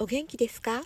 [0.00, 0.84] お元気ですか？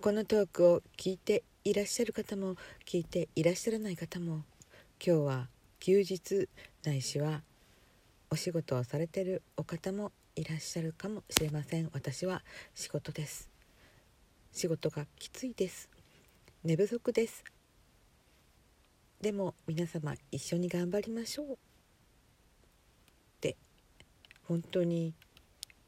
[0.00, 2.54] このトークを聞いていらっしゃる方も
[2.86, 4.44] 聞いていらっしゃらない方も
[5.04, 5.48] 今日は
[5.80, 6.48] 休日
[6.84, 7.42] ないしは
[8.30, 11.90] お仕事をされてるお方もいらっしゃるかもしれません。
[11.92, 12.44] 私は
[12.76, 13.50] 仕事です。
[14.52, 15.88] 仕事がきついです。
[16.62, 17.42] 寝不足です。
[19.20, 21.52] でも皆様一緒に頑張りましょう。
[21.54, 21.56] っ
[23.40, 23.56] て
[24.44, 25.12] 本当に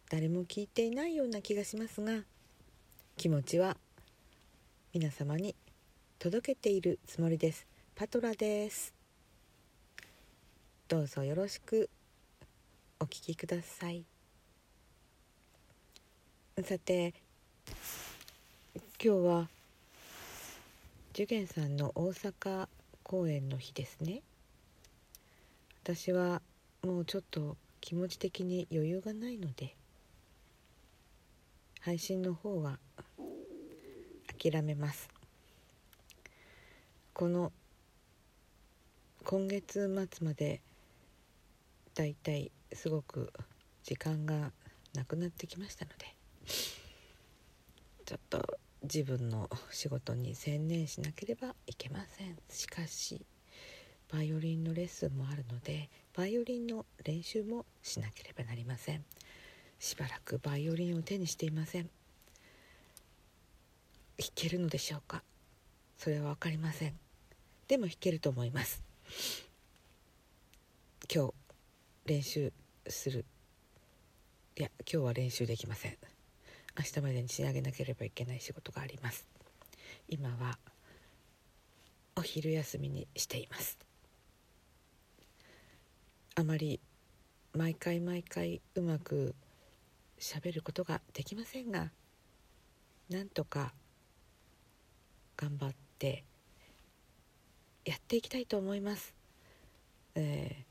[0.09, 2.21] 誰も聞いていないような気がしますが
[3.17, 3.77] 気持ちは
[4.95, 5.57] 皆様に
[6.21, 7.67] 届けているつもりです。
[7.97, 8.95] パトラです。
[10.87, 11.91] どうぞよろしく
[13.01, 14.05] お聞きください。
[16.63, 17.13] さて
[19.03, 19.49] 今日は
[21.15, 22.69] 受験さんの大阪
[23.03, 24.23] 公演の日ですね。
[25.83, 26.43] 私は
[26.85, 29.75] もうちょっと気持ち的に余裕がないので
[31.87, 32.81] 配信の方は
[34.27, 35.09] 諦めます。
[37.15, 37.53] この
[39.23, 40.63] 今月末まで
[41.95, 43.33] だいたいすごく
[43.85, 44.51] 時間が
[44.95, 46.07] なくなってきましたので
[48.05, 52.37] ちょっと自分の仕事に専念しなければいけません。
[52.51, 53.25] しかし
[54.13, 59.05] バイオリンのレッスンもあるのでバイオリンの練習もしなければなりません。
[59.79, 61.91] しばらくバイオリンを手にしていません。
[64.19, 65.23] 弾けるのでしょうか？
[65.99, 66.95] それは分かりません。
[67.69, 68.83] でも弾けると思います。
[71.13, 71.35] 今日
[72.07, 72.53] 練習
[72.89, 73.25] する。
[74.59, 75.97] いや今日は練習できません。
[76.79, 79.27] 明日までに仕上げなければいけない仕事があります。
[80.09, 80.59] 今は
[82.17, 83.79] お昼休みにしています。
[86.35, 86.81] あまり
[87.55, 89.35] 毎回毎回うまく
[90.19, 91.91] 喋ることができませんが
[93.11, 93.73] なんとか
[95.37, 96.25] 頑張って
[97.85, 99.15] やっていきたいと思います。
[100.17, 100.65] え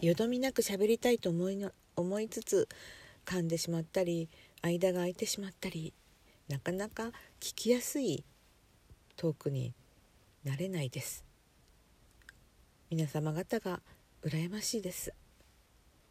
[0.00, 2.68] ー、よどみなく喋りたいと思いの思いつつ
[3.24, 4.28] 噛んでしまったり
[4.62, 5.94] 間が空いてしまったり
[6.48, 8.24] なかなか聞きやすい
[9.16, 9.72] トークに
[10.42, 11.24] なれないです
[12.90, 13.80] 皆様方が
[14.26, 15.12] 羨ましいです。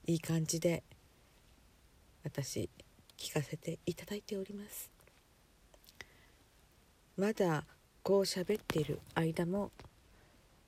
[0.06, 0.84] いい感じで
[2.24, 2.70] 私
[3.18, 4.92] 聞かせていただいております。
[7.18, 7.66] まだ
[8.04, 9.72] こう喋っている間も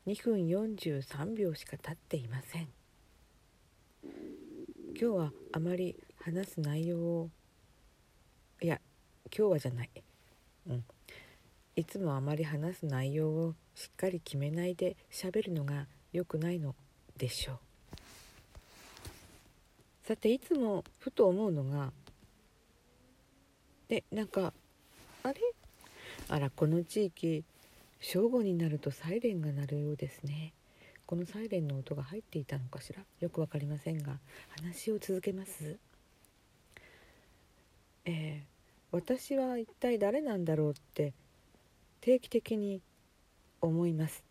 [0.08, 2.68] 2分43秒しか経っていません。
[4.04, 7.30] 今日はあまり話す内容を
[8.60, 8.82] いや
[9.26, 9.92] 今日はじゃない。
[10.68, 10.84] うん。
[11.76, 16.74] いつもあまり話す内容をしっかり決めないで喋るのが良くないの。
[17.18, 17.58] でしょう。
[20.08, 21.92] さていつもふと思うのが
[23.88, 24.54] でなんか
[25.24, 25.36] あれ？
[26.30, 27.44] あらこの地域
[28.00, 30.54] 正午になるとサイレンが鳴るようですね。
[31.06, 33.00] このサイレンの音が入っていたのかしら？
[33.20, 34.20] よく分かりませんが
[34.60, 35.78] 話を続けます？
[38.06, 38.46] えー、
[38.92, 41.14] 私は一体誰なんだろうって
[42.02, 42.82] 定期的に
[43.62, 44.24] 思います。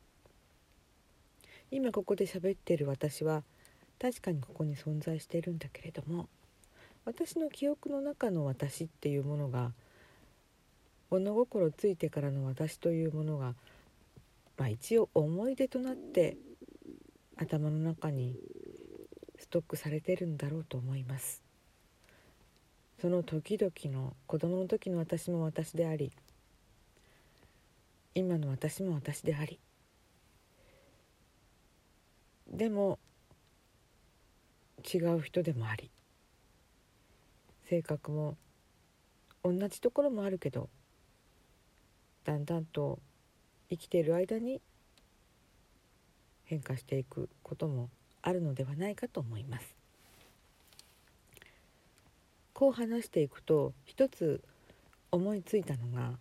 [1.75, 3.43] 今ここで喋ってる私は
[4.01, 6.29] 確かにここに存在しているんだけれども
[7.05, 9.73] 私の記憶の中の私っていうものが
[11.11, 13.55] 物心ついてからの私というものが、
[14.57, 16.37] まあ、一応思い出となって
[17.39, 18.37] 頭の中に
[19.41, 21.43] ストックされてるんだろうと思います。
[23.01, 26.13] その時々の子供の時の私も私であり
[28.15, 29.59] 今の私も私であり
[32.55, 33.01] でも
[34.95, 35.91] 違う人でもあり
[37.69, 38.37] 性格も
[39.43, 40.69] 同じところもあるけど
[42.25, 43.01] だんだんと
[43.71, 44.61] 生きている間に
[46.45, 47.91] 変化していくことも
[48.23, 49.77] あるのではないかと思います。
[52.53, 54.41] こう話していくと一つ
[55.11, 56.13] 思いついたのが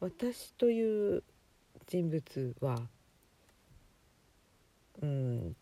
[0.00, 1.22] 私という
[1.86, 2.78] 人物は
[5.02, 5.56] うん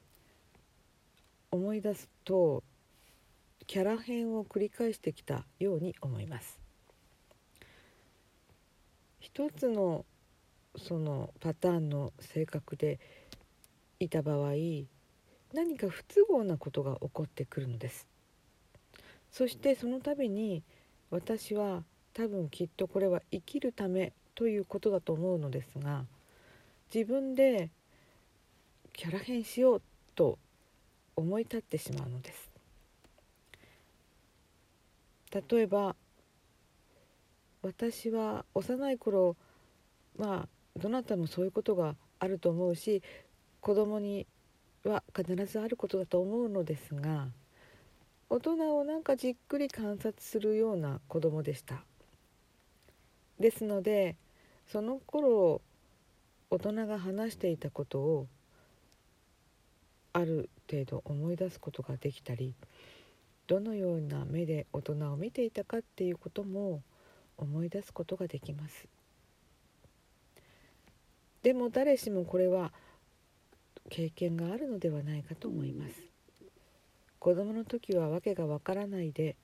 [1.72, 2.62] 思い出すと
[3.66, 6.60] キャラ変を繰り返してきたように思います。
[9.20, 10.04] 一つの
[10.76, 13.00] そのパターンの性格で
[14.00, 14.52] いた場合
[15.54, 18.06] 何か不都合なことが起こってくるのです。
[19.30, 20.62] そしてその度に
[21.10, 26.04] 私は多分きっとこれは生きるためということだと思うのですが
[26.94, 27.70] 自分で
[28.92, 29.82] キャラ変しよう
[30.14, 30.38] と
[31.16, 32.50] 思い立ってしまうのです。
[35.50, 35.96] 例えば
[37.62, 39.36] 私は幼い頃
[40.18, 40.48] まあ
[40.78, 43.02] どなたもそういうことがあると思うし
[43.60, 44.26] 子供に
[44.84, 47.28] は必ずあることだと思うのですが
[48.28, 51.82] 大人をなんかじっくり観察するような子供でした。
[53.38, 54.16] ですので
[54.70, 55.60] その頃
[56.50, 58.26] 大人が話していたことを
[60.12, 62.54] ある程度思い出すことができたり
[63.46, 66.82] どのような目で大人を見ていたかっていうことも
[67.36, 68.88] 思い出すことができます。
[71.42, 72.72] でも誰しもこれは
[73.90, 75.94] 経験があるのではないかと思います。
[77.18, 79.36] 子供の時は訳がわからないで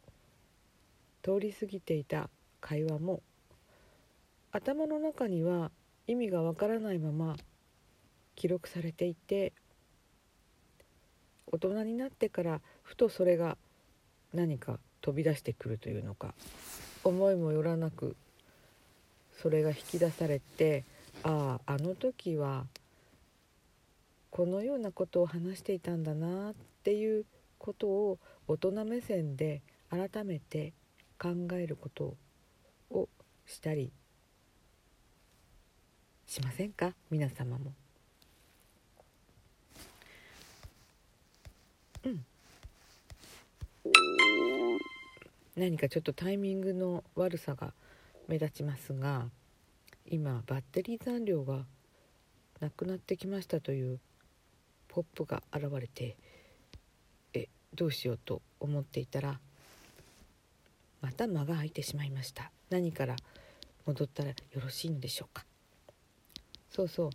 [1.23, 2.31] 通り過ぎていた
[2.61, 3.21] 会話も
[4.51, 5.71] 頭の中には
[6.07, 7.37] 意味がわからないまま
[8.35, 9.53] 記録されていて
[11.53, 13.57] 大人になってからふとそれが
[14.35, 16.35] 何か飛び出してくるというのか
[17.05, 18.17] 思いもよらなく
[19.41, 20.85] それが引き出されて
[21.23, 22.67] あああの時は
[24.31, 27.25] このようなことを話していたんだなっていう
[27.59, 30.73] ことを大人目線で改めて
[31.19, 32.15] 考えること
[32.91, 33.09] を
[33.47, 33.91] したり
[36.27, 36.95] しませんか？
[37.11, 37.73] 皆様も。
[42.05, 42.25] うん。
[45.57, 47.73] 何かちょっとタイミングの悪さが
[48.29, 49.27] 目立ちますが
[50.07, 51.65] 今バッテリー残量が
[52.61, 53.99] なくなってきましたという
[54.89, 56.17] ポップが現れて
[57.35, 59.41] えどうしようと思っていたら
[61.01, 62.51] また間が空いてしまいました。
[62.71, 63.17] 何から
[63.87, 65.45] 戻ったらよろしいのでしょうか。
[66.71, 67.11] そうそう。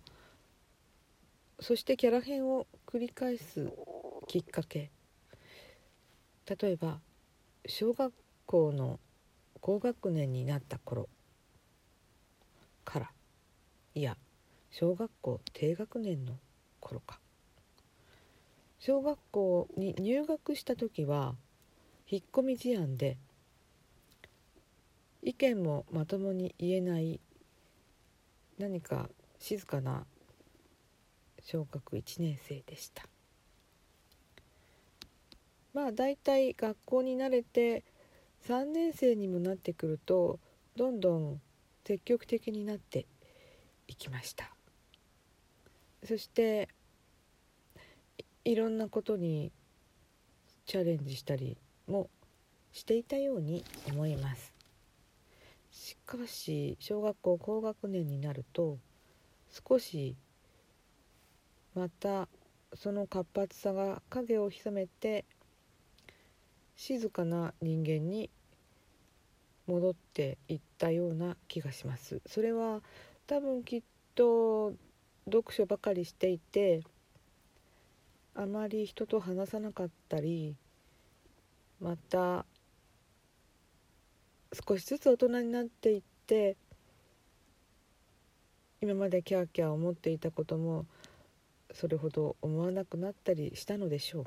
[1.59, 3.71] そしてキャラ編を繰り返す
[4.27, 4.91] きっかけ。
[6.45, 6.99] 例えば
[7.65, 8.13] 小学
[8.45, 8.99] 校の
[9.61, 11.09] 高学年になった頃。
[12.85, 13.11] から
[13.95, 14.17] いや
[14.71, 16.33] 小学校低学年の
[16.79, 17.19] 頃か。
[18.79, 21.35] 小学校に入学した時は
[22.09, 23.17] 引っ込み思案で
[25.21, 27.21] 意見もまともに言えない
[28.57, 29.09] 何か
[29.39, 30.05] 静かな
[31.41, 33.12] 小学1年生でした。
[35.73, 37.83] まあ大体学校に慣れて
[38.47, 40.39] 3年生にもなってくると
[40.75, 41.41] どんどん
[41.85, 43.05] 積極的になって
[43.87, 44.53] いきました。
[46.03, 46.69] そして
[48.45, 49.51] いろんなことに
[50.65, 52.09] チャレンジしたりも
[52.71, 54.53] していたように思います。
[55.71, 58.77] しかし小学校高学年になると
[59.67, 60.15] 少し
[61.73, 62.27] また
[62.75, 65.25] その活発さが影を潜めて
[66.75, 68.29] 静かな人間に
[69.67, 72.81] 戻っていったような気がしますそれは
[73.27, 73.83] 多分きっ
[74.15, 74.73] と
[75.25, 76.81] 読書ばかりしていて
[78.35, 80.55] あまり人と話さなかったり
[81.79, 82.45] また
[84.67, 86.57] 少しずつ大人になっていって
[88.81, 90.85] 今までキャーキャー思っていたことも
[91.73, 94.25] それほど思わなくなったりしたのでしょう。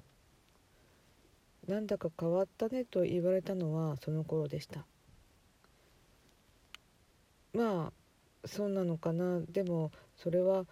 [1.67, 4.85] なんだか変わったねと言われたのはその頃でした。
[7.53, 9.41] まあそうなのかな。
[9.41, 10.65] でもそれは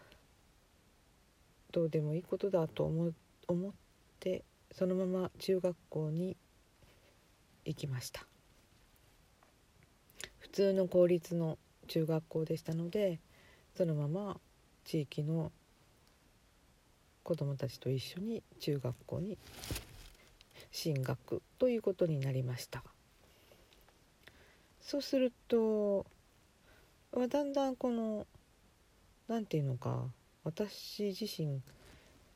[1.73, 3.13] どうでもいいことだと思
[3.49, 3.73] 思っ
[4.21, 6.37] てそのまま中学校に
[7.65, 8.27] 行きました。
[10.39, 11.59] 普通の公立の
[11.89, 13.19] 中学校でしたので
[13.77, 14.37] そのまま
[14.85, 15.51] 地域の
[17.25, 19.37] 子どもたちと一緒に中学校に
[20.75, 22.83] 進学ということになりました。
[24.81, 26.05] そうすると
[27.29, 28.27] だんだんこの
[29.29, 30.03] 何て言うのか
[30.43, 31.61] 私自身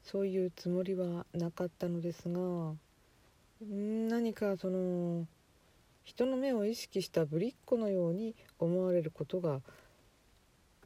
[0.05, 2.75] そういうつもりはなかったのですが
[3.61, 5.27] 何かその
[6.05, 9.63] 人の目を意識したぶりっ子のように思われることが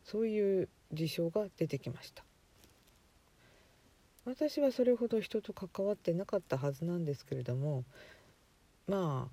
[0.04, 2.25] そういう事象が出てきました。
[4.24, 7.84] 私はそれほど人と関わってなかったはずなんですけれども
[8.86, 9.32] まあ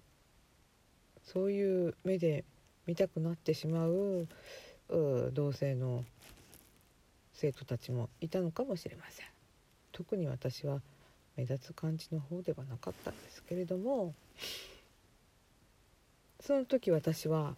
[1.23, 2.43] そういう目で
[2.87, 4.27] 見たくなってしまう
[5.33, 6.03] 同性の
[7.33, 9.25] 生徒たちもいたのかもしれません。
[9.91, 10.81] 特に私は
[11.35, 14.13] 目立つ感じの方ではなかったんですけれども
[16.39, 17.55] その時私は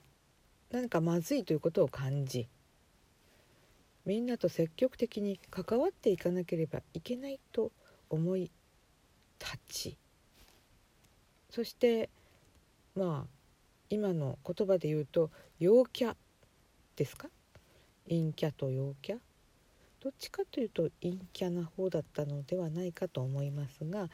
[0.71, 2.47] 何かまずいということを感じ
[4.05, 7.71] みんなと積極的に関わっていかなければいけないと
[8.09, 8.51] 思い
[9.37, 9.97] たち。
[11.49, 12.09] そして
[12.95, 13.29] まあ
[13.89, 15.29] 今の言葉で言うと
[15.59, 16.15] 陽キャ
[16.95, 17.29] ですか？
[18.09, 19.17] 陰キャと陽キャ？
[20.01, 24.09] どっちかというと陰キャな方だったのではないかと思いますが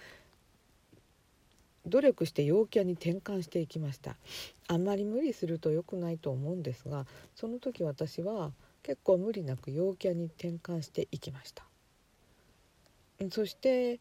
[1.85, 4.17] 努力して陽キャに転換していきました。
[4.67, 8.51] あんまり無理すると良くないと思うんですがその時私は
[8.87, 11.65] 結構無理なく陽キャに転換していきました。
[13.31, 13.99] そして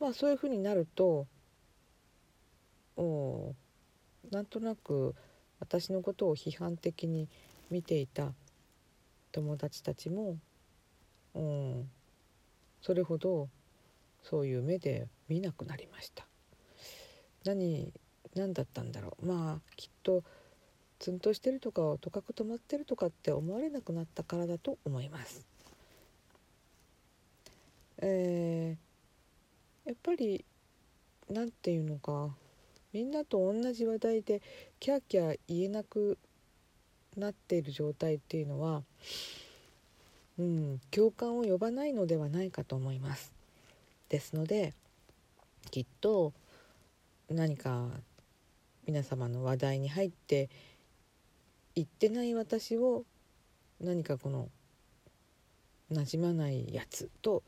[0.00, 1.28] まあそういうふうになると
[2.96, 3.54] お
[4.32, 5.14] なんとなく
[5.60, 7.28] 私のことを批判的に
[7.70, 8.32] 見ていた
[9.30, 10.36] 友達たちも、
[11.36, 11.88] うん、
[12.82, 13.48] それほど
[14.24, 16.26] そういう目で見なくなりました。
[17.44, 17.92] 何
[18.34, 19.26] 何だったんだろう。
[19.26, 20.24] まあきっと
[20.98, 25.46] ツンとしてるとかとかく止まってるとかって思われなくなったからだと思います。
[27.98, 30.44] えー、やっぱり
[31.30, 32.30] 何て言うのか
[32.92, 34.40] みんなと同じ話題で
[34.80, 36.16] キャーキャー言えなく
[37.16, 38.82] なっている状態っていうのは、
[40.38, 43.32] うん、共感を呼ばないのではないかと思います。
[44.08, 44.74] ですので
[45.70, 46.32] きっと
[47.28, 47.88] 何か
[48.86, 50.48] 皆様の話題に入って
[51.78, 53.04] 言ってない私を
[53.80, 54.48] 何かこの
[55.90, 57.44] なじまないやつと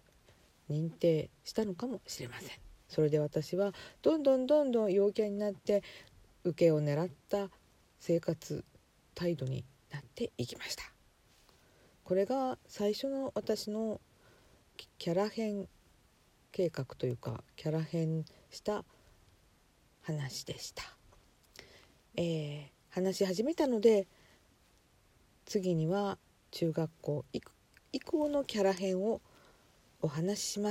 [0.71, 2.51] 認定したのかもしれません。
[2.89, 3.73] それで私は
[4.03, 5.83] どんどんどんどん陽キャになって
[6.45, 7.51] 受けを狙った
[7.99, 8.65] 生活
[9.17, 10.85] 態度になっていきました。
[12.05, 14.01] これが最初の私の
[14.99, 15.69] キャラ変
[16.53, 18.85] 計画というかキャラ変した
[20.03, 20.83] 話でした、
[22.17, 24.09] えー、話し始めたので
[25.51, 26.17] 次には
[26.53, 27.25] 中学校
[27.93, 29.21] 以降のキャラ編を
[30.01, 30.69] お話しします。